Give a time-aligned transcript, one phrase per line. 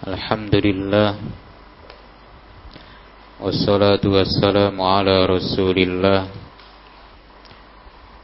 [0.00, 1.10] الحمد لله
[3.40, 6.20] والصلاة والسلام على رسول الله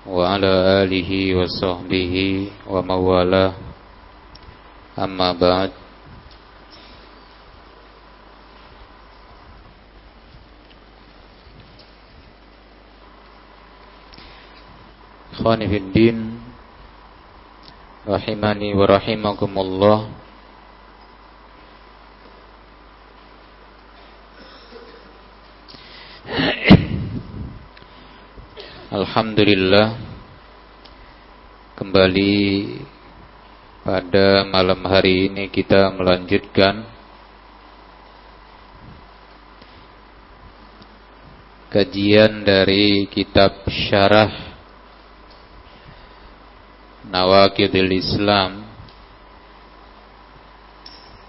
[0.09, 2.15] وعلى آله وصحبه
[2.65, 3.53] وموالاه.
[4.97, 5.71] أما بعد
[15.37, 16.41] Ikhwani fi din
[18.09, 20.26] rahimani wa rahimakumullah
[28.97, 29.93] Alhamdulillah.
[31.77, 32.33] Kembali
[33.85, 36.81] pada malam hari ini kita melanjutkan
[41.69, 44.33] kajian dari kitab Syarah
[47.05, 48.65] Nawakidul Islam.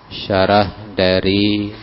[0.08, 1.76] Syarah dari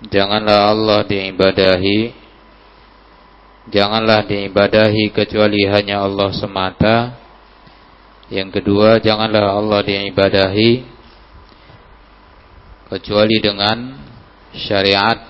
[0.06, 2.14] Janganlah Allah diibadahi.
[3.74, 7.18] Janganlah diibadahi kecuali hanya Allah semata.
[8.28, 10.84] Yang kedua Janganlah Allah diibadahi
[12.92, 13.96] Kecuali dengan
[14.52, 15.28] syariat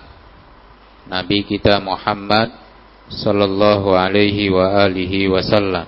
[1.07, 2.53] Nabi kita Muhammad
[3.07, 5.87] Sallallahu alaihi wa alihi wasallam.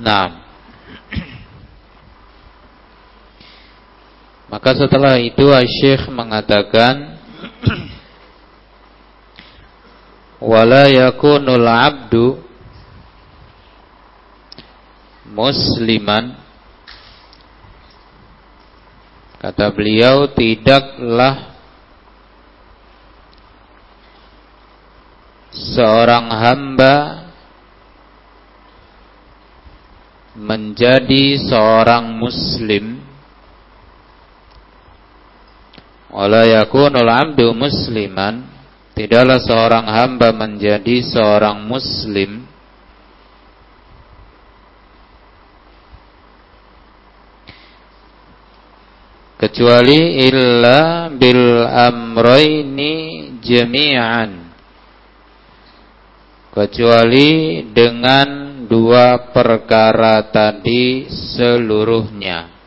[0.00, 0.39] Nah
[4.50, 7.14] Maka setelah itu Syekh mengatakan
[10.42, 12.42] wala yakunul abdu
[15.30, 16.34] musliman.
[19.40, 21.56] Kata beliau tidaklah
[25.54, 26.96] seorang hamba
[30.36, 32.99] menjadi seorang muslim
[36.10, 38.42] Wala yakunul abdu musliman.
[38.98, 42.44] Tidaklah seorang hamba menjadi seorang muslim.
[49.40, 52.94] Kecuali illa bil amroini
[53.40, 54.52] jami'an.
[56.52, 62.59] Kecuali dengan dua perkara tadi seluruhnya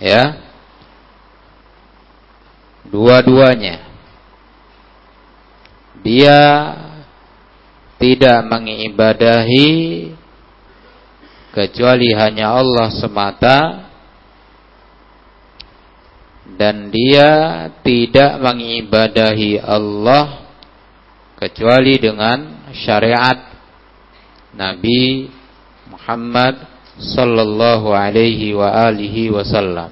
[0.00, 0.40] ya.
[2.90, 3.86] Dua-duanya.
[6.00, 6.40] Dia
[8.00, 9.68] tidak mengibadahi
[11.52, 13.58] kecuali hanya Allah semata.
[16.50, 17.30] Dan dia
[17.86, 20.50] tidak mengibadahi Allah
[21.38, 23.48] kecuali dengan syariat.
[24.50, 25.30] Nabi
[25.88, 26.69] Muhammad
[27.00, 29.88] sallallahu alaihi wa alihi wasallam.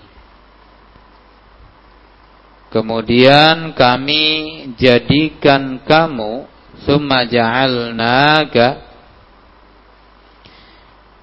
[2.71, 4.25] Kemudian kami
[4.79, 6.47] jadikan kamu
[6.87, 8.90] summa ja'alnaka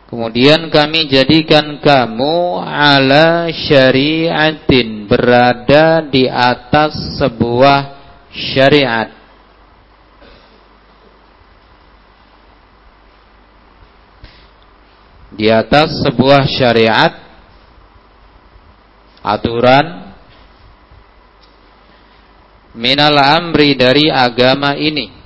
[0.07, 7.79] Kemudian kami jadikan kamu ala syari'atin berada di atas sebuah
[8.31, 9.11] syariat.
[15.35, 17.13] Di atas sebuah syariat
[19.19, 20.15] aturan
[22.71, 25.16] minal amri dari agama ini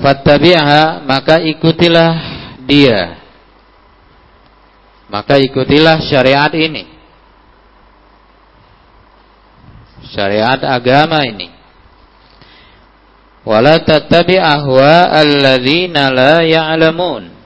[0.00, 2.12] Fattabi'ha maka ikutilah
[2.64, 3.20] dia
[5.10, 7.00] maka ikutilah syariat ini
[10.10, 11.48] syariat agama ini.
[13.46, 17.40] Wala tattabi ahwa alladzina la ya'lamun.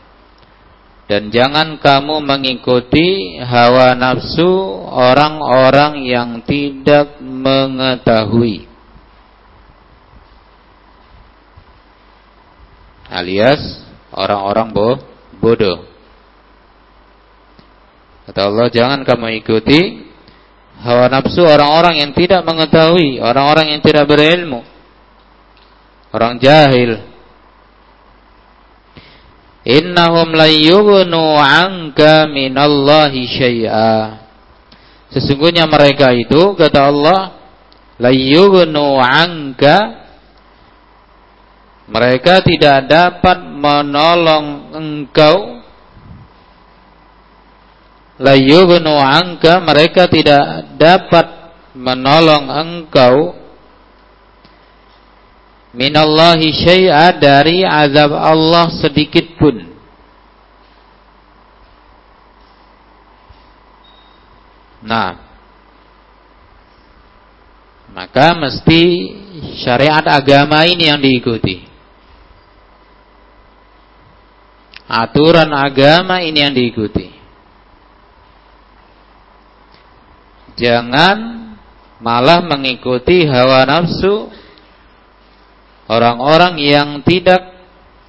[1.05, 4.49] Dan jangan kamu mengikuti hawa nafsu
[4.89, 8.74] orang-orang yang tidak mengetahui.
[13.15, 13.63] Alias
[14.11, 14.75] orang-orang
[15.39, 15.87] bodoh.
[18.27, 20.11] Kata Allah, jangan kamu ikuti
[20.83, 24.67] hawa nafsu orang-orang yang tidak mengetahui, orang-orang yang tidak berilmu,
[26.11, 27.05] orang jahil.
[29.65, 33.97] Innahum la yughnu 'anka minallahi syai'a.
[35.15, 37.21] Sesungguhnya mereka itu kata Allah
[37.97, 40.04] la yughnu 'anka
[41.85, 45.61] mereka tidak dapat menolong engkau.
[48.15, 51.27] La yughnu anka mereka tidak dapat
[51.77, 53.37] menolong engkau.
[55.75, 59.75] Minallahi syai'a dari azab Allah sedikit pun.
[64.85, 65.21] Nah
[67.95, 68.83] maka mesti
[69.63, 71.74] syariat agama ini yang diikuti
[74.95, 77.15] aturan agama ini yang diikuti
[80.55, 81.19] Jangan
[81.99, 84.31] malah mengikuti hawa nafsu
[85.91, 87.43] orang-orang yang tidak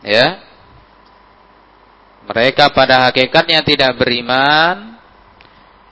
[0.03, 0.43] Ya.
[2.27, 4.99] Mereka pada hakikatnya tidak beriman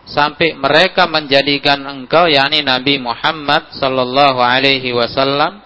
[0.08, 5.64] sampai mereka menjadikan engkau yakni Nabi Muhammad sallallahu alaihi wasallam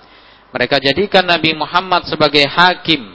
[0.56, 3.15] Mereka jadikan Nabi Muhammad sebagai hakim,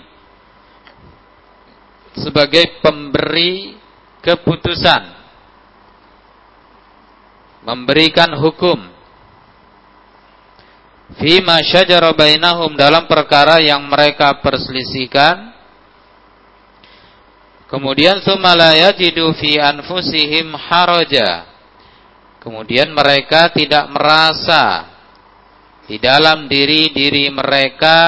[2.17, 3.79] sebagai pemberi
[4.25, 5.03] keputusan,
[7.65, 8.79] memberikan hukum.
[11.19, 15.51] Fima syajara bainahum dalam perkara yang mereka perselisihkan.
[17.67, 21.51] Kemudian summa yajidu fi anfusihim haraja.
[22.39, 24.91] Kemudian mereka tidak merasa
[25.91, 27.99] di dalam diri-diri mereka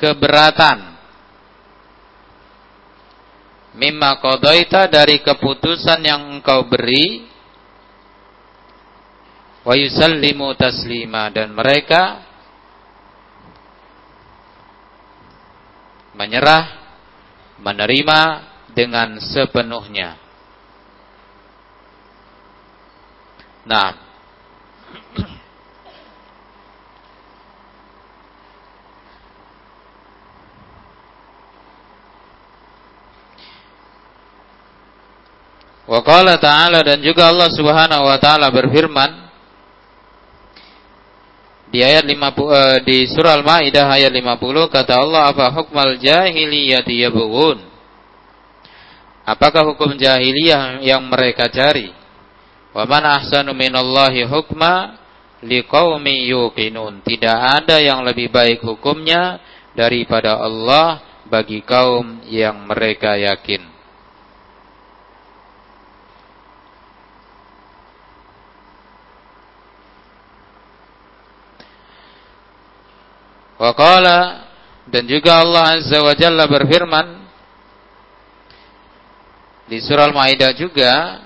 [0.00, 0.91] keberatan
[3.72, 7.24] mimma qadaita dari keputusan yang engkau beri
[9.62, 12.20] wa yusallimu taslima dan mereka
[16.12, 16.82] menyerah
[17.62, 18.20] menerima
[18.76, 20.18] dengan sepenuhnya.
[23.62, 24.11] Nah,
[35.82, 39.10] Wa qala ta'ala dan juga Allah Subhanahu wa taala berfirman
[41.72, 47.72] di ayat 50 uh, di surah Al-Maidah ayat 50 kata Allah apa hukmal jahiliyati yabghun
[49.22, 51.94] Apakah hukum jahiliyah yang mereka cari?
[52.74, 54.98] Wa man ahsanu minallahi hukma
[55.46, 57.06] liqaumin yuqinun.
[57.06, 59.38] Tidak ada yang lebih baik hukumnya
[59.78, 60.98] daripada Allah
[61.30, 63.71] bagi kaum yang mereka yakin.
[73.62, 74.50] Wa qala
[74.90, 77.06] dan juga Allah Azza wa Jalla berfirman
[79.70, 81.22] di surah Al-Maidah juga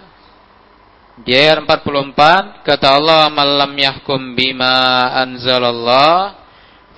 [1.25, 6.37] di ayat 44 kata Allah malam yahkum bima anzalallah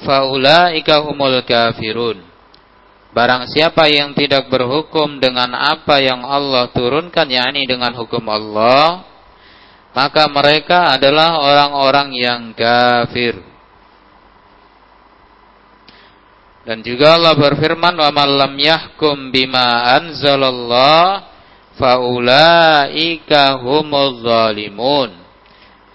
[0.02, 2.18] faulaika humul kafirun.
[3.14, 9.07] Barang siapa yang tidak berhukum dengan apa yang Allah turunkan yakni dengan hukum Allah
[9.95, 13.38] maka mereka adalah orang-orang yang kafir
[16.68, 21.25] Dan juga Allah berfirman, "Wa man lam yahkum bima anzalallah
[21.80, 25.16] faulaika humuz zalimun."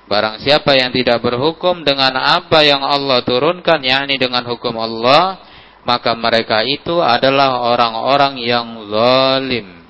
[0.09, 5.45] Barang siapa yang tidak berhukum dengan apa yang Allah turunkan, yakni dengan hukum Allah,
[5.85, 9.85] maka mereka itu adalah orang-orang yang zalim.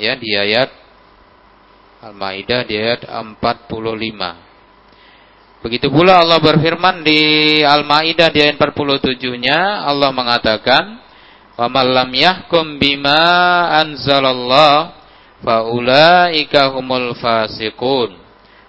[0.00, 0.72] Ya, di ayat
[2.00, 4.45] Al-Maidah di ayat 45.
[5.66, 7.18] Begitu pula Allah berfirman di
[7.66, 11.02] Al-Maidah di ayat 47-nya Allah mengatakan
[11.58, 14.94] wa man lam yahkum bima anzalallah
[15.42, 18.14] faulaika humul fasiqun.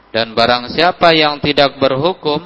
[0.10, 2.42] Dan barang siapa yang tidak berhukum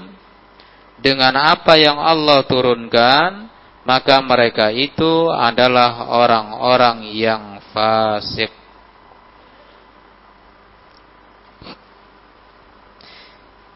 [1.00, 3.48] dengan apa yang Allah turunkan
[3.88, 8.52] maka mereka itu adalah orang-orang yang fasik.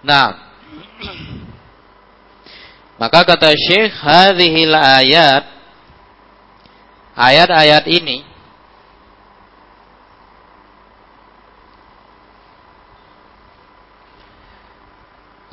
[0.04, 0.45] Nah,
[2.96, 5.44] maka kata Syekh, hadhil ayat
[7.16, 8.24] ayat-ayat ini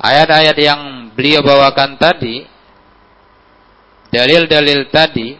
[0.03, 0.81] ayat-ayat yang
[1.15, 2.43] beliau bawakan tadi
[4.11, 5.39] dalil-dalil tadi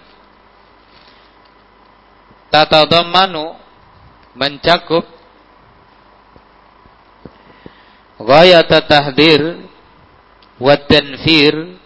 [2.48, 3.60] tata domanu
[4.34, 5.03] mencakup
[8.24, 9.67] ghayat tahdir
[10.62, 11.78] wa tanfir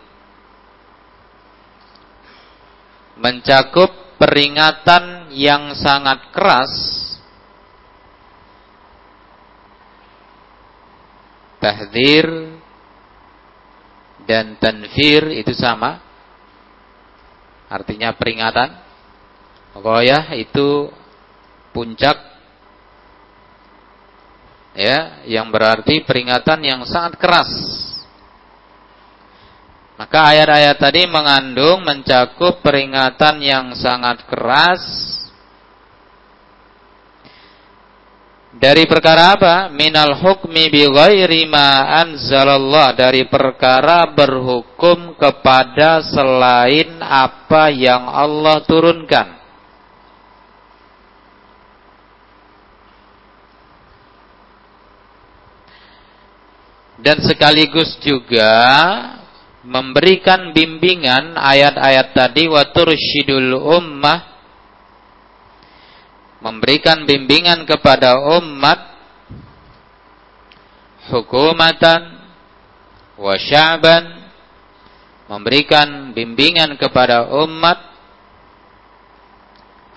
[3.18, 6.74] mencakup peringatan yang sangat keras
[11.58, 12.28] tahdir
[14.28, 16.04] dan tanfir itu sama.
[17.68, 18.70] Artinya peringatan.
[19.78, 20.90] Goyah itu
[21.70, 22.18] puncak
[24.74, 27.50] ya yang berarti peringatan yang sangat keras
[29.98, 35.18] maka ayat-ayat tadi mengandung mencakup peringatan yang sangat keras
[38.58, 39.56] dari perkara apa?
[39.70, 49.38] Minal hukmi bi ghairi ma anzalallah dari perkara berhukum kepada selain apa yang Allah turunkan.
[56.98, 58.50] Dan sekaligus juga
[59.68, 64.40] memberikan bimbingan ayat-ayat tadi wa tursyidul ummah
[66.40, 68.80] memberikan bimbingan kepada umat
[71.12, 72.00] hukumatan
[73.20, 74.32] wa sya'ban
[75.28, 77.84] memberikan bimbingan kepada umat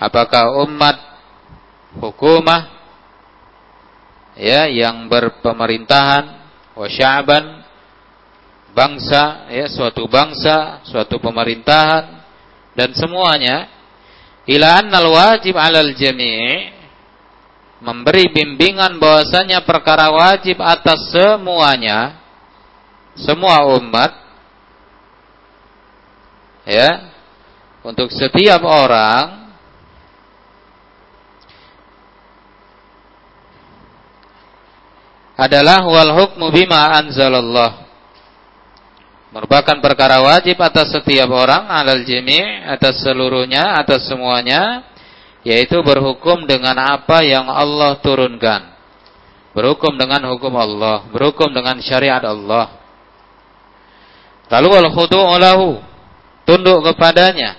[0.03, 0.99] apakah umat
[1.95, 2.75] hukumah
[4.35, 6.43] ya yang berpemerintahan
[6.75, 7.70] wa sya'ban
[8.71, 12.23] bangsa ya suatu bangsa suatu pemerintahan
[12.79, 13.67] dan semuanya
[14.47, 16.71] ila annal wajib 'alal jami'
[17.81, 22.21] memberi bimbingan bahwasanya perkara wajib atas semuanya
[23.17, 24.13] semua umat
[26.69, 27.11] ya
[27.81, 29.41] untuk setiap orang
[35.41, 37.90] adalah wal hukmu bima anzalallah
[39.31, 44.87] merupakan perkara wajib atas setiap orang alal jami' atas seluruhnya atas semuanya
[45.47, 48.77] yaitu berhukum dengan apa yang Allah turunkan.
[49.51, 52.79] Berhukum dengan hukum Allah berhukum dengan syariat Allah.
[54.51, 55.79] Lalu wal khudu'u lahu
[56.43, 57.59] tunduk kepadanya.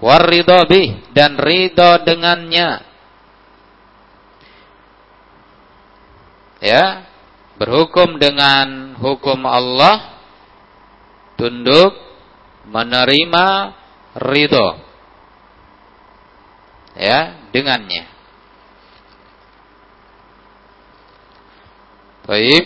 [0.00, 2.84] Warridho bih dan ridho dengannya.
[6.60, 7.04] Ya
[7.60, 10.15] berhukum dengan hukum Allah
[11.36, 11.92] tunduk
[12.66, 13.46] menerima
[14.18, 14.68] ridho.
[16.96, 18.08] Ya dengannya.
[22.26, 22.64] Baik.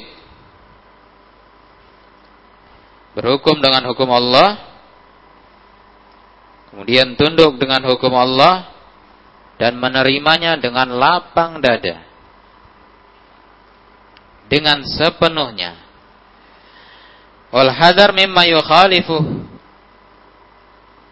[3.19, 4.71] Berhukum dengan hukum Allah.
[6.71, 8.71] Kemudian tunduk dengan hukum Allah
[9.59, 12.07] dan menerimanya dengan lapang dada.
[14.47, 15.90] Dengan sepenuhnya
[17.51, 19.47] wal hadar mimma yukhalifu.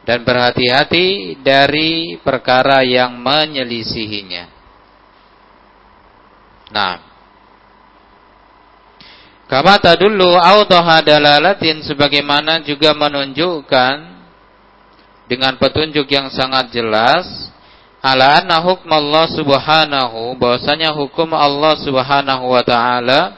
[0.08, 4.48] Dan berhati-hati dari perkara yang menyelisihinya.
[6.72, 6.96] Nah.
[9.48, 13.96] Kama tadullu awdaha dalalatin sebagaimana juga menunjukkan
[15.28, 17.52] dengan petunjuk yang sangat jelas
[18.00, 23.36] ala anna hukm Allah Subhanahu bahwasanya hukum Allah Subhanahu wa taala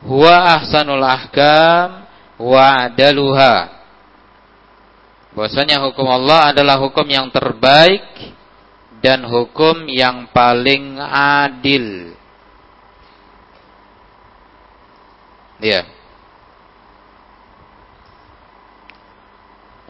[0.00, 2.05] huwa ahsanul ahkam
[2.36, 3.72] wa adaluha
[5.32, 8.04] bahwasanya hukum Allah adalah hukum yang terbaik
[9.04, 10.96] dan hukum yang paling
[11.44, 12.16] adil.
[15.56, 15.96] Ya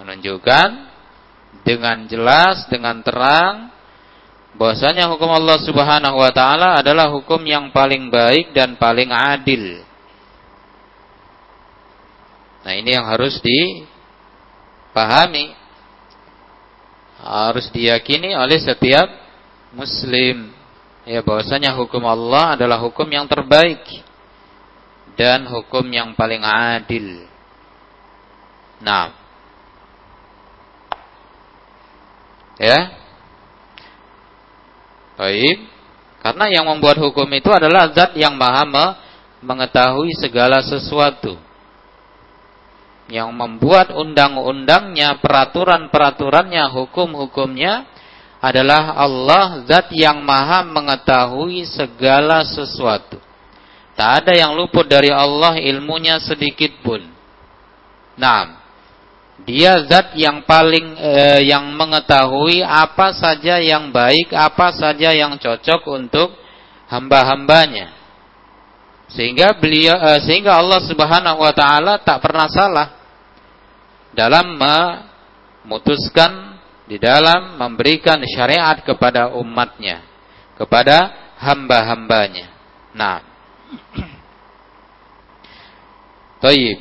[0.06, 0.68] menunjukkan
[1.66, 3.74] dengan jelas, dengan terang
[4.54, 9.82] bahwasanya hukum Allah Subhanahu wa taala adalah hukum yang paling baik dan paling adil.
[12.66, 13.86] Nah, ini yang harus dipahami.
[17.22, 19.06] Harus diyakini oleh setiap
[19.70, 20.50] muslim.
[21.06, 23.86] Ya, bahwasanya hukum Allah adalah hukum yang terbaik
[25.14, 27.30] dan hukum yang paling adil.
[28.82, 29.14] Nah,
[32.56, 32.88] Ya.
[35.16, 35.68] Baik.
[36.24, 38.64] Karena yang membuat hukum itu adalah zat yang maha
[39.44, 41.45] mengetahui segala sesuatu.
[43.06, 47.86] Yang membuat undang-undangnya, peraturan-peraturannya, hukum-hukumnya
[48.42, 53.22] adalah Allah zat yang maha mengetahui segala sesuatu.
[53.96, 57.00] Tak ada yang luput dari Allah ilmunya sedikit pun.
[58.18, 58.60] Nah,
[59.44, 65.80] dia zat yang paling eh, yang mengetahui apa saja yang baik, apa saja yang cocok
[65.92, 66.32] untuk
[66.92, 67.92] hamba-hambanya.
[69.12, 72.95] Sehingga beliau eh, sehingga Allah Subhanahu wa taala tak pernah salah
[74.16, 76.56] dalam memutuskan
[76.88, 80.00] di dalam memberikan syariat kepada umatnya,
[80.56, 82.48] kepada hamba-hambanya.
[82.96, 83.20] Nah.
[86.40, 86.80] Taib.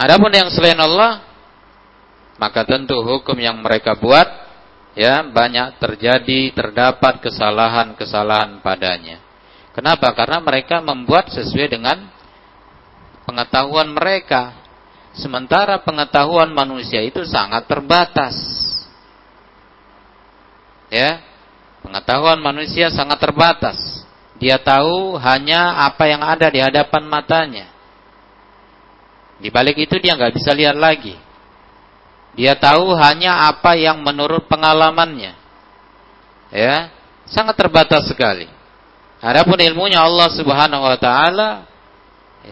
[0.00, 1.20] Adapun yang selain Allah
[2.40, 4.24] maka tentu hukum yang mereka buat
[4.96, 9.20] ya banyak terjadi terdapat kesalahan-kesalahan padanya.
[9.76, 10.16] Kenapa?
[10.16, 12.08] Karena mereka membuat sesuai dengan
[13.28, 14.56] pengetahuan mereka.
[15.14, 18.34] Sementara pengetahuan manusia itu sangat terbatas.
[20.90, 21.22] Ya.
[21.80, 24.04] Pengetahuan manusia sangat terbatas.
[24.36, 27.66] Dia tahu hanya apa yang ada di hadapan matanya.
[29.40, 31.16] Di balik itu dia nggak bisa lihat lagi.
[32.36, 35.34] Dia tahu hanya apa yang menurut pengalamannya.
[36.52, 36.92] Ya,
[37.26, 38.46] sangat terbatas sekali.
[39.20, 41.69] Adapun ilmunya Allah Subhanahu wa taala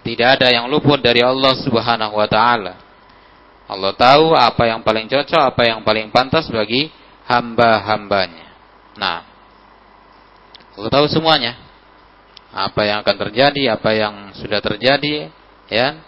[0.05, 2.75] tidak ada yang luput dari Allah Subhanahu wa taala.
[3.69, 6.89] Allah tahu apa yang paling cocok, apa yang paling pantas bagi
[7.29, 8.49] hamba-hambanya.
[8.97, 9.25] Nah,
[10.77, 11.57] Allah tahu semuanya.
[12.49, 15.29] Apa yang akan terjadi, apa yang sudah terjadi,
[15.69, 16.01] ya,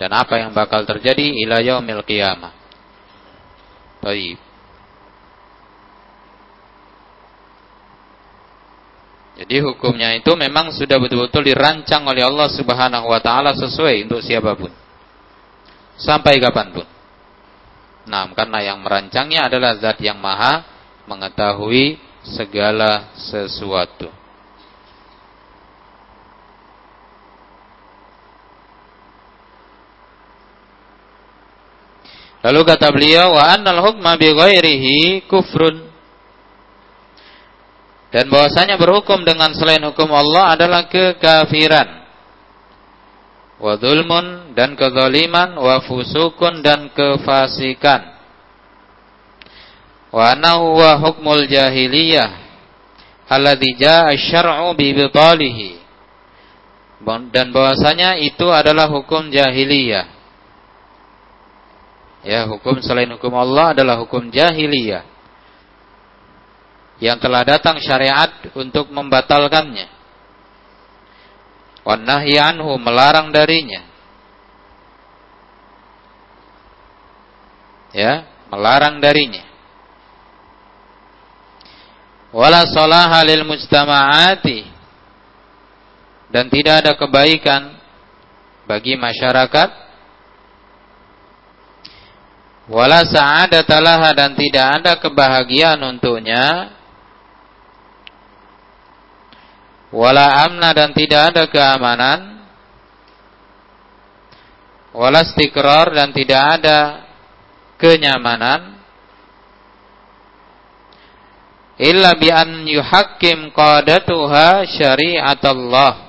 [0.00, 2.52] dan apa yang bakal terjadi ila yaumil qiyamah
[4.00, 4.45] Taib.
[9.46, 14.58] Jadi hukumnya itu memang sudah betul-betul dirancang oleh Allah Subhanahu wa taala sesuai untuk siapa
[14.58, 14.74] pun.
[15.94, 16.86] Sampai kapan pun.
[18.10, 20.66] Nah, karena yang merancangnya adalah zat yang maha
[21.06, 21.94] mengetahui
[22.26, 24.10] segala sesuatu.
[32.42, 35.85] Lalu kata beliau wa annal hukma bi ghairihi kufrun.
[38.16, 42.08] Dan bahwasanya berhukum dengan selain hukum Allah adalah kekafiran.
[43.60, 48.16] Wa dzulmun dan kezaliman wa fusukun dan kefasikan.
[50.08, 52.40] Wa annahu wa hukmul jahiliyah
[53.28, 55.84] alladzi jaa asy-syar'u bi bitalihi.
[57.04, 60.16] Dan bahwasanya itu adalah hukum jahiliyah
[62.26, 65.15] Ya, hukum selain hukum Allah adalah hukum jahiliyah.
[66.96, 69.88] Yang telah datang syariat untuk membatalkannya.
[71.86, 73.84] Wan anhu melarang darinya.
[77.94, 79.44] Ya, melarang darinya.
[82.34, 84.76] Wala salaha lil mujtama'ati
[86.28, 87.78] dan tidak ada kebaikan
[88.66, 89.70] bagi masyarakat
[92.66, 96.75] wala sa'adatalaha dan tidak ada kebahagiaan untuknya
[99.94, 102.20] wala amna dan tidak ada keamanan
[104.96, 106.78] wala stikrar dan tidak ada
[107.76, 108.80] kenyamanan
[111.76, 116.06] illa bi an yuhakkim qadatuha syariat Allah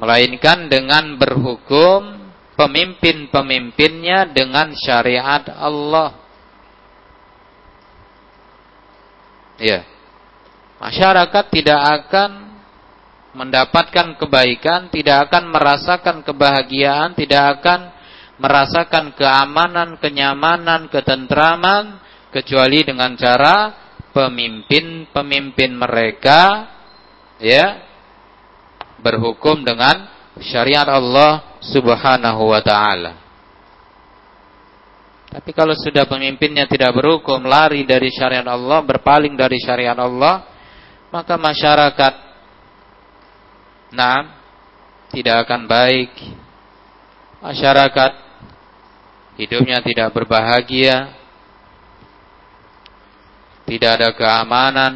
[0.00, 2.20] melainkan dengan berhukum
[2.60, 6.16] pemimpin-pemimpinnya dengan syariat Allah.
[9.60, 9.84] Ya.
[10.80, 12.30] Masyarakat tidak akan
[13.36, 17.92] mendapatkan kebaikan, tidak akan merasakan kebahagiaan, tidak akan
[18.40, 22.00] merasakan keamanan, kenyamanan, ketentraman
[22.32, 23.76] kecuali dengan cara
[24.10, 26.66] pemimpin-pemimpin mereka
[27.38, 27.86] ya
[28.98, 30.08] berhukum dengan
[30.40, 33.12] syariat Allah Subhanahu wa taala.
[35.30, 40.49] Tapi kalau sudah pemimpinnya tidak berhukum, lari dari syariat Allah, berpaling dari syariat Allah,
[41.10, 42.14] maka masyarakat
[43.90, 44.40] nah
[45.10, 46.10] tidak akan baik.
[47.42, 48.12] Masyarakat
[49.40, 51.16] hidupnya tidak berbahagia,
[53.66, 54.92] tidak ada keamanan,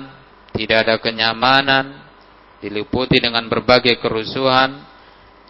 [0.54, 2.04] tidak ada kenyamanan,
[2.62, 4.86] diliputi dengan berbagai kerusuhan,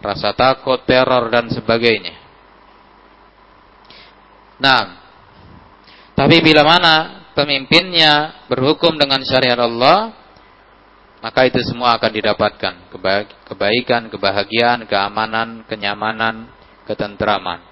[0.01, 2.15] rasa takut, teror dan sebagainya.
[4.55, 4.81] Nah,
[6.15, 6.95] tapi bila mana
[7.35, 10.15] pemimpinnya berhukum dengan syariat Allah,
[11.25, 12.73] maka itu semua akan didapatkan.
[13.49, 16.45] Kebaikan, kebahagiaan, keamanan, kenyamanan,
[16.85, 17.65] ketentraman.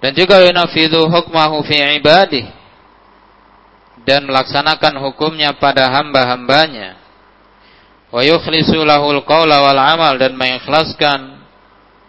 [0.00, 2.48] Dan juga yunafidu hukmahu fi ibadih.
[4.08, 6.96] Dan melaksanakan hukumnya pada hamba-hambanya.
[8.08, 11.36] Wa yukhlisu lahul qawla wal amal dan mengikhlaskan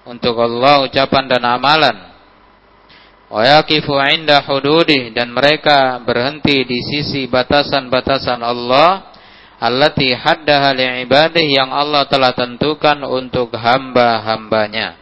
[0.07, 2.08] untuk Allah ucapan dan amalan
[3.29, 9.13] wa yaqifu inda hududi dan mereka berhenti di sisi batasan-batasan Allah
[9.61, 14.97] allati haddaha li'ibadih yang Allah telah tentukan untuk hamba-hambanya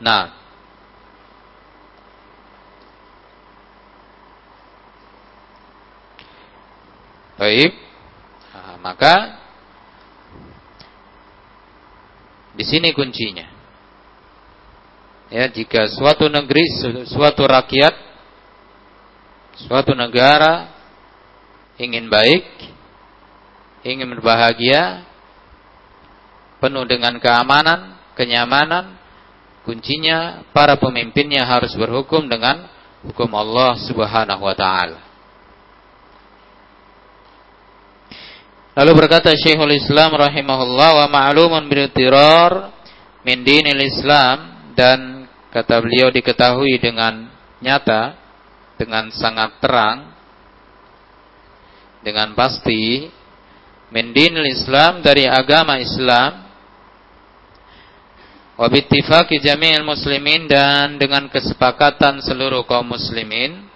[0.00, 0.40] nah
[7.40, 7.72] Baik.
[8.52, 9.40] Nah, maka
[12.52, 13.48] di sini kuncinya.
[15.30, 16.66] Ya, jika suatu negeri,
[17.06, 17.94] suatu rakyat,
[19.62, 20.74] suatu negara
[21.78, 22.44] ingin baik,
[23.86, 25.06] ingin berbahagia,
[26.58, 28.98] penuh dengan keamanan, kenyamanan,
[29.62, 32.68] kuncinya para pemimpinnya harus berhukum dengan
[33.06, 35.00] hukum Allah Subhanahu wa taala.
[38.76, 42.70] Lalu berkata Syekhul Islam rahimahullah wa ma'lumun bil tirar
[43.26, 45.19] min dinil Islam dan
[45.50, 47.26] kata beliau diketahui dengan
[47.58, 48.14] nyata
[48.78, 50.14] dengan sangat terang
[52.00, 53.10] dengan pasti
[53.92, 56.48] min dinil Islam dari agama Islam
[58.56, 63.66] wa bittifaqi jami'il muslimin dan dengan kesepakatan seluruh kaum muslimin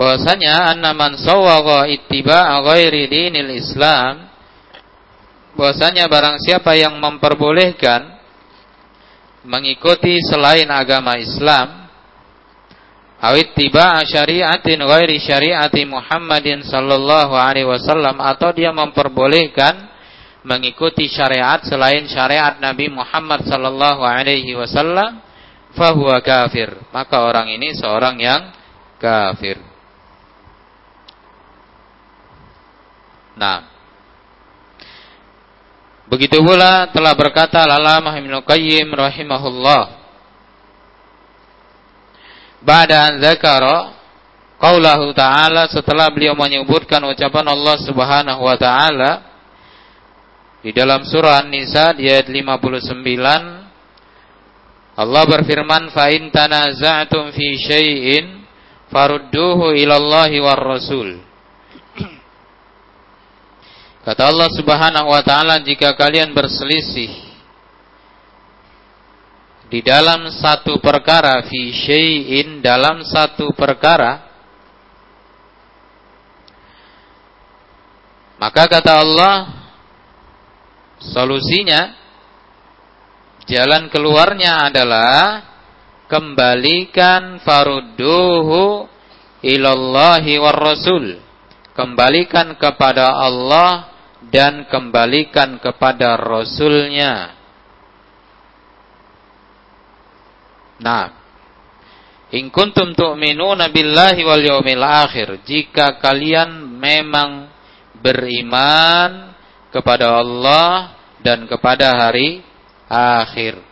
[0.00, 4.32] bahwasanya anna man sawwaga ittiba'a ghairi dinil Islam
[5.52, 8.21] bahwasanya barang siapa yang memperbolehkan
[9.42, 11.90] mengikuti selain agama Islam
[13.22, 19.90] awit tiba syariatin ghairi syariati Muhammadin sallallahu alaihi wasallam atau dia memperbolehkan
[20.42, 25.22] mengikuti syariat selain syariat Nabi Muhammad sallallahu alaihi wasallam
[25.74, 26.74] fahuwa kafir.
[26.90, 28.50] Maka orang ini seorang yang
[28.98, 29.58] kafir.
[33.38, 33.71] Nah
[36.12, 39.82] Begitu pula telah berkata Al-Alamah Ibnu Qayyim rahimahullah.
[42.60, 43.96] Ba'da an dzakara
[44.60, 49.12] qaulahu ta'ala setelah beliau menyebutkan ucapan Allah Subhanahu wa taala
[50.60, 53.02] di dalam surah An-Nisa ayat 59
[54.92, 58.46] Allah berfirman fa in tanaza'tum fi syai'in
[58.92, 61.31] farudduhu ila Allahi war Rasul
[64.02, 67.10] Kata Allah Subhanahu wa taala jika kalian berselisih
[69.70, 74.20] di dalam satu perkara fi syai'in dalam satu perkara
[78.36, 79.36] maka kata Allah
[80.98, 81.94] solusinya
[83.46, 85.46] jalan keluarnya adalah
[86.12, 88.84] kembalikan farudduhu
[89.40, 91.16] ilallahi war rasul.
[91.72, 93.91] Kembalikan kepada Allah
[94.28, 97.34] dan kembalikan kepada Rasulnya.
[100.82, 101.06] Nah,
[102.34, 105.42] in kuntum tu'minuna billahi wal yawmil akhir.
[105.46, 107.50] Jika kalian memang
[108.02, 109.32] beriman
[109.70, 112.42] kepada Allah dan kepada hari
[112.90, 113.62] akhir.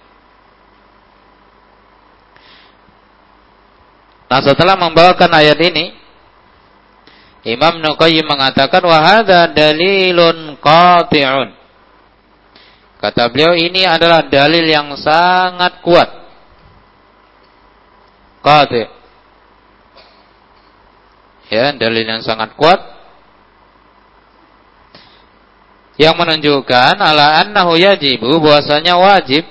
[4.31, 6.00] Nah, setelah membawakan ayat ini,
[7.41, 11.57] Imam Nuqayyim mengatakan wahada dalilun qati'un.
[13.01, 16.11] Kata beliau ini adalah dalil yang sangat kuat.
[18.45, 18.89] Qati'.
[21.49, 23.01] Ya, dalil yang sangat kuat
[26.01, 29.45] yang menunjukkan ala annahu yajibu bahwasanya wajib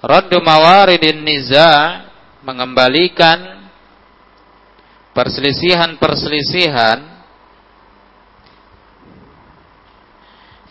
[0.00, 2.08] raddu mawaridin niza'
[2.48, 3.63] mengembalikan
[5.14, 6.98] perselisihan-perselisihan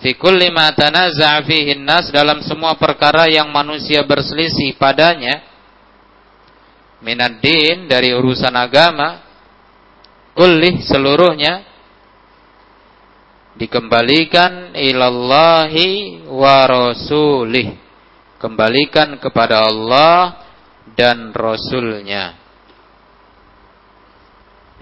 [0.04, 1.40] fi kulli ma tanaza'a
[1.80, 5.40] nas dalam semua perkara yang manusia berselisih padanya
[7.00, 9.24] minad din dari urusan agama
[10.36, 11.64] kulli seluruhnya
[13.56, 17.80] dikembalikan ilallahi wa rasulih.
[18.42, 20.44] Kembalikan kepada Allah
[21.00, 22.43] dan rasulnya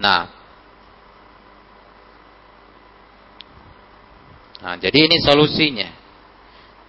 [0.02, 0.26] Nah.
[4.62, 5.90] Nah, jadi ini solusinya.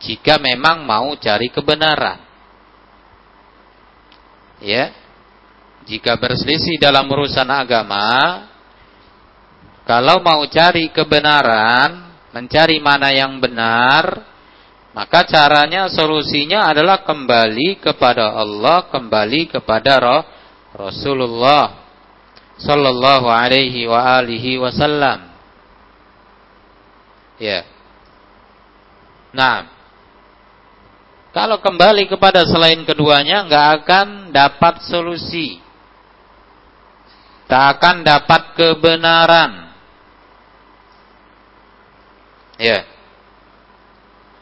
[0.02, 2.20] Jika memang mau cari kebenaran.
[4.66, 4.90] Ya.
[5.84, 8.08] Jika berselisih dalam urusan agama,
[9.84, 14.24] kalau mau cari kebenaran, mencari mana yang benar,
[14.96, 20.00] maka caranya solusinya adalah kembali kepada Allah, kembali kepada
[20.72, 21.83] Rasulullah
[22.58, 25.30] sallallahu alaihi wa alihi wasallam.
[27.42, 27.66] Ya.
[29.34, 29.66] Nah,
[31.34, 35.58] kalau kembali kepada selain keduanya nggak akan dapat solusi.
[37.50, 39.52] Tak akan dapat kebenaran.
[42.62, 42.86] Ya.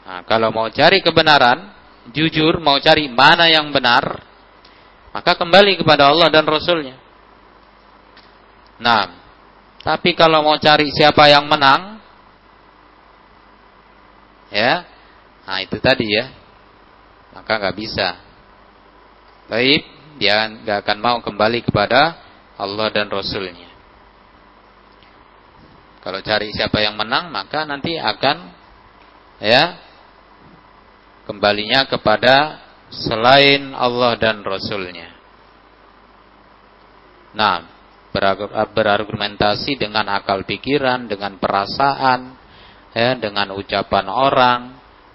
[0.06, 1.72] Nah, kalau mau cari kebenaran,
[2.12, 4.20] jujur mau cari mana yang benar,
[5.16, 7.00] maka kembali kepada Allah dan Rasulnya.
[8.82, 9.14] Nah,
[9.86, 12.02] tapi kalau mau cari siapa yang menang,
[14.50, 14.90] ya,
[15.46, 16.34] nah itu tadi ya,
[17.38, 18.18] maka nggak bisa.
[19.46, 19.86] Baik,
[20.18, 22.18] dia nggak akan mau kembali kepada
[22.58, 23.70] Allah dan Rasulnya.
[26.02, 28.38] Kalau cari siapa yang menang, maka nanti akan
[29.38, 29.78] ya
[31.30, 32.58] kembalinya kepada
[32.90, 35.14] selain Allah dan Rasulnya.
[37.32, 37.71] Nah,
[38.12, 42.36] berargumentasi dengan akal pikiran, dengan perasaan,
[42.92, 44.62] ya, dengan ucapan orang,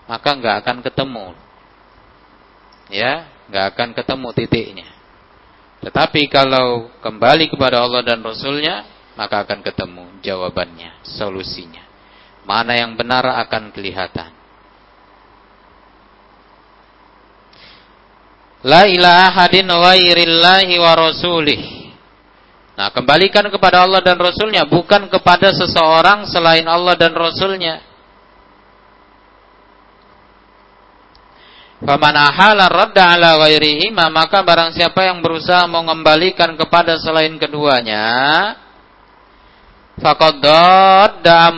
[0.09, 1.27] maka nggak akan ketemu,
[2.89, 4.89] ya, nggak akan ketemu titiknya.
[5.85, 11.85] Tetapi kalau kembali kepada Allah dan Rasulnya, maka akan ketemu jawabannya, solusinya.
[12.49, 14.33] Mana yang benar akan kelihatan.
[18.67, 21.86] La ilaha hadin wa rasulih
[22.77, 27.81] Nah, kembalikan kepada Allah dan Rasulnya, bukan kepada seseorang selain Allah dan Rasulnya.
[31.77, 38.57] Faman ahala radda ala ghairihi maka barang siapa yang berusaha mengembalikan kepada selain keduanya
[40.01, 41.53] faqad dadda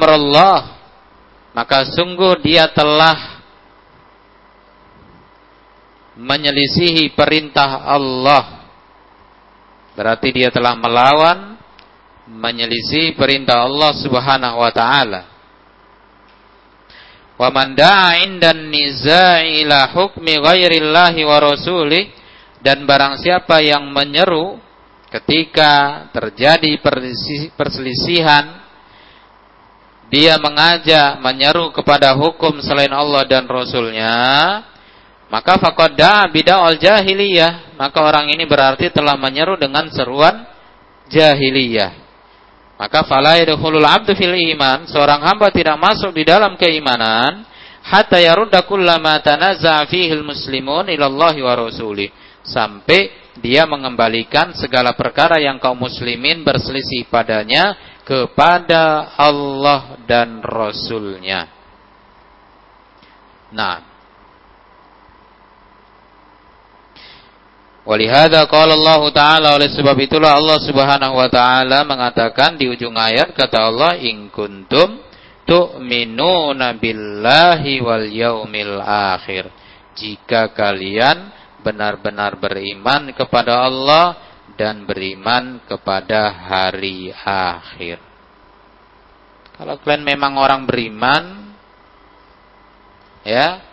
[1.54, 3.38] maka sungguh dia telah
[6.18, 8.57] menyelisihi perintah Allah
[9.98, 11.58] berarti dia telah melawan
[12.30, 15.22] menyelisihi perintah Allah Subhanahu wa taala.
[17.34, 22.14] Wa man da'a indan niza'i ila hukmi ghairillahi wa rasulih
[22.62, 24.58] dan barang siapa yang menyeru
[25.10, 26.78] ketika terjadi
[27.58, 28.58] perselisihan
[30.08, 34.16] dia mengajak menyeru kepada hukum selain Allah dan Rasulnya
[35.28, 40.48] maka faqadda bid'al jahiliyah maka orang ini berarti telah menyeru dengan seruan
[41.12, 42.08] jahiliyah
[42.78, 47.42] maka fala 'abdu fil iman, seorang hamba tidak masuk di dalam keimanan
[47.82, 52.06] hatta yarudda kullama tanazza'a fihi muslimun ila Allah wa rasuli.
[52.46, 53.10] Sampai
[53.42, 57.74] dia mengembalikan segala perkara yang kaum muslimin berselisih padanya
[58.06, 61.50] kepada Allah dan Rasulnya.
[63.52, 63.87] Nah,
[67.88, 73.32] Walihada qala Allah Ta'ala oleh sebab itulah Allah Subhanahu wa taala mengatakan di ujung ayat
[73.32, 75.00] kata Allah in kuntum
[75.48, 79.48] tu'minuna billahi wal yaumil akhir.
[79.96, 81.32] Jika kalian
[81.64, 84.20] benar-benar beriman kepada Allah
[84.60, 88.04] dan beriman kepada hari akhir.
[89.56, 91.56] Kalau kalian memang orang beriman
[93.24, 93.64] ya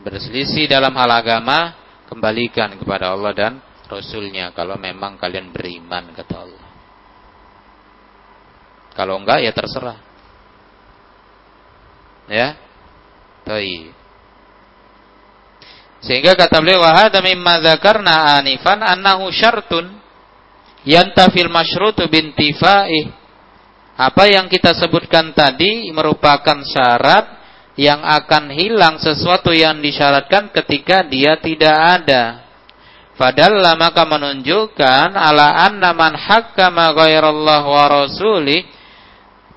[0.00, 1.81] berselisih dalam hal agama
[2.12, 3.52] kembalikan kepada Allah dan
[3.88, 6.66] Rasulnya kalau memang kalian beriman kata Allah.
[8.92, 9.98] Kalau enggak ya terserah.
[12.28, 12.56] Ya.
[13.48, 13.92] Baik.
[16.02, 20.02] Sehingga kata beliau wa hadza mimma dzakarna anifan annahu syartun
[20.82, 23.10] yantafil masyrutu bintifa'ih.
[23.92, 27.41] Apa yang kita sebutkan tadi merupakan syarat
[27.76, 32.44] yang akan hilang sesuatu yang disyaratkan ketika dia tidak ada.
[33.16, 38.64] Fadalla maka menunjukkan ala anna man hakkama ghairallah wa rasuli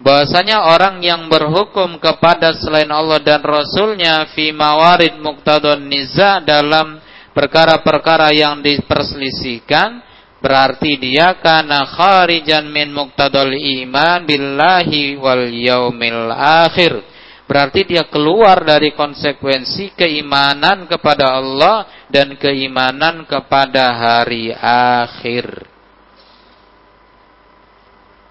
[0.03, 6.99] bahwasanya orang yang berhukum kepada selain Allah dan Rasulnya fi mawarid muqtadon niza dalam
[7.31, 10.03] perkara-perkara yang diperselisihkan
[10.43, 17.14] berarti dia karena kharijan min muqtadol iman billahi wal yaumil akhir
[17.45, 25.45] Berarti dia keluar dari konsekuensi keimanan kepada Allah dan keimanan kepada hari akhir.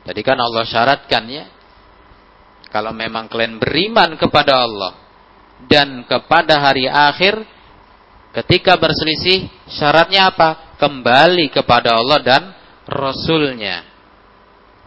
[0.05, 1.47] Jadi kan Allah syaratkan ya.
[2.75, 4.99] Kalau memang kalian beriman kepada Allah
[5.71, 7.39] dan kepada hari akhir,
[8.43, 10.75] ketika berselisih, syaratnya apa?
[10.75, 12.43] Kembali kepada Allah dan
[12.91, 13.87] Rasulnya.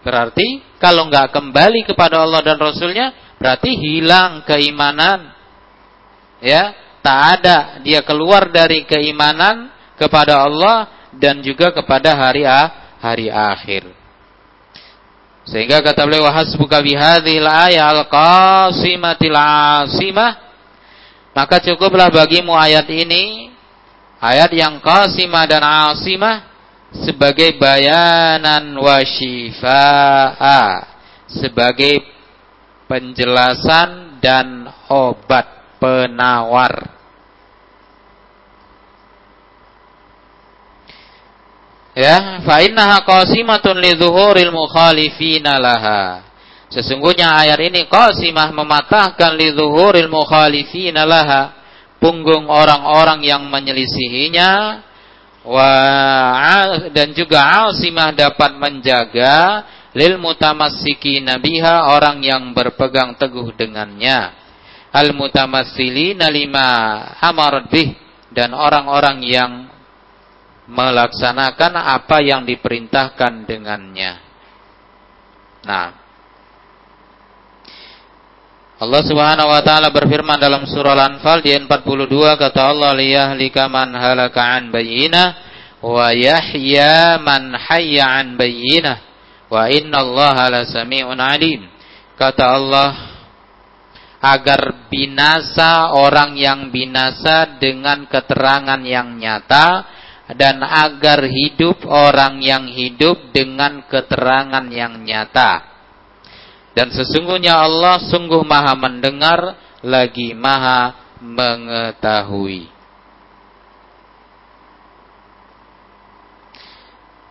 [0.04, 5.34] Berarti kalau nggak kembali kepada Allah dan Rasulnya, berarti hilang keimanan.
[6.38, 12.46] Ya, tak ada dia keluar dari keimanan kepada Allah dan juga kepada hari
[13.02, 13.90] hari akhir.
[15.48, 20.48] Sehingga kata beliau hasbuka bihadhil ayat al-qasimatil asimah
[21.32, 23.54] maka cukuplah bagimu ayat ini
[24.20, 26.50] ayat yang qasimah dan asimah
[27.06, 29.00] sebagai bayanan wa
[31.30, 32.17] sebagai
[32.88, 36.98] penjelasan dan obat penawar.
[41.98, 46.22] Ya, fa innaha qasimatun li dhuhuril mukhalifina laha.
[46.70, 51.58] Sesungguhnya ayat ini qasimah mematahkan li dhuhuril mukhalifina laha
[51.98, 54.84] punggung orang-orang yang menyelisihinya
[55.48, 55.72] wa
[56.92, 59.64] dan juga asimah dapat menjaga
[59.98, 64.46] lil mutamassiki nabiha orang yang berpegang teguh dengannya.
[64.94, 66.70] Al mutamassilina lima
[67.18, 67.98] amarat bih
[68.30, 69.52] dan orang-orang yang
[70.70, 74.22] melaksanakan apa yang diperintahkan dengannya.
[75.66, 75.90] Nah.
[78.78, 84.38] Allah Subhanahu wa taala berfirman dalam surah Al-Anfal di 42 kata Allah liyahlika man halaka
[84.38, 85.34] an bayyinah
[85.82, 89.07] wa yahya man hayya an bayyinah
[89.48, 89.72] Wa
[90.52, 91.68] lasami'un alim.
[92.18, 92.92] Kata Allah
[94.18, 99.86] agar binasa orang yang binasa dengan keterangan yang nyata
[100.36, 105.64] dan agar hidup orang yang hidup dengan keterangan yang nyata.
[106.76, 112.70] Dan sesungguhnya Allah sungguh maha mendengar lagi maha mengetahui.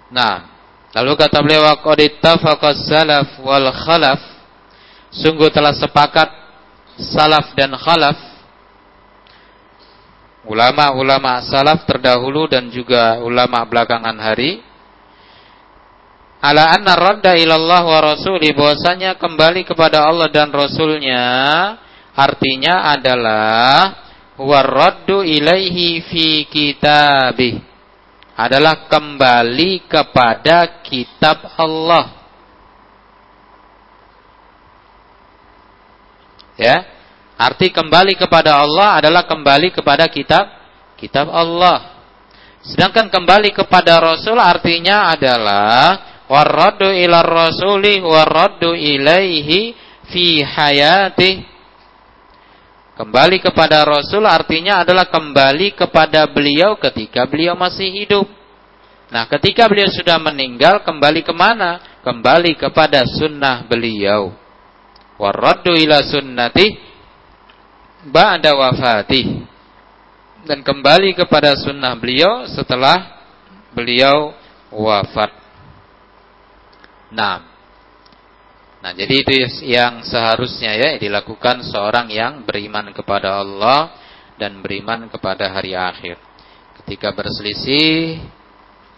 [0.06, 0.55] Nah,
[0.94, 4.20] lalu kata beliau qad ittafaqas salaf wal khalaf.
[5.10, 6.28] Sungguh telah sepakat
[7.00, 8.18] salaf dan khalaf.
[10.46, 14.62] Ulama-ulama salaf terdahulu dan juga ulama belakangan hari.
[16.38, 21.24] Ala anna radda ilallah wa rasuli bahwasanya kembali kepada Allah dan Rasulnya
[22.14, 24.06] artinya adalah
[24.36, 27.58] waraddu ilaihi fi kitabih
[28.36, 32.12] adalah kembali kepada kitab Allah.
[36.56, 36.84] Ya
[37.36, 40.44] arti kembali kepada Allah adalah kembali kepada kitab
[41.00, 41.96] kitab Allah.
[42.64, 49.76] Sedangkan kembali kepada Rasul artinya adalah warraddu ila rasuli warraddu ilaihi
[50.10, 50.42] fi
[52.96, 58.26] kembali kepada rasul artinya adalah kembali kepada beliau ketika beliau masih hidup.
[59.12, 64.34] Nah ketika beliau sudah meninggal kembali ke mana kembali kepada sunnah beliau.
[65.16, 66.76] Warraddu ila sunnati
[68.08, 69.22] ba'da wafati
[70.46, 73.18] dan kembali kepada sunnah beliau setelah
[73.74, 74.32] beliau
[74.70, 75.34] wafat.
[77.10, 77.55] Nah,
[78.86, 79.32] nah jadi itu
[79.66, 84.06] yang seharusnya ya dilakukan seorang yang beriman kepada Allah
[84.38, 86.20] dan beriman kepada hari akhir.
[86.80, 88.20] Ketika berselisih,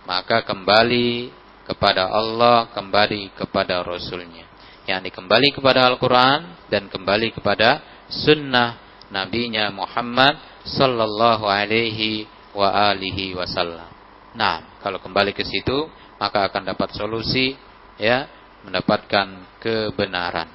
[0.05, 1.31] maka kembali
[1.65, 4.45] kepada Allah, kembali kepada Rasulnya.
[4.85, 7.81] Yang dikembali kepada Al-Quran dan kembali kepada
[8.11, 10.37] sunnah Nabinya Muhammad
[10.69, 13.89] Sallallahu Alaihi wa alihi wasallam.
[14.37, 15.89] Nah, kalau kembali ke situ,
[16.21, 17.57] maka akan dapat solusi
[17.97, 18.29] ya
[18.65, 20.49] mendapatkan kebenaran.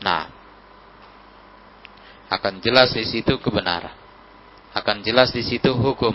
[0.00, 0.24] Nah,
[2.30, 3.94] akan jelas di situ kebenaran.
[4.70, 6.14] Akan jelas di situ hukum.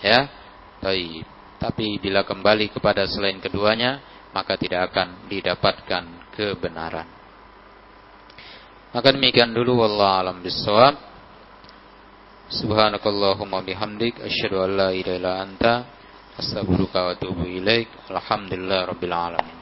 [0.00, 0.32] Ya.
[0.80, 1.28] Baik.
[1.60, 4.00] Tapi bila kembali kepada selain keduanya,
[4.32, 7.04] maka tidak akan didapatkan kebenaran.
[8.96, 10.96] Maka demikian dulu wallah alam bisawab.
[12.50, 15.74] Subhanakallahumma bihamdik asyhadu an la ilaha illa anta
[16.40, 18.08] astaghfiruka wa atubu ilaik.
[18.08, 19.59] Alhamdulillah rabbil alamin.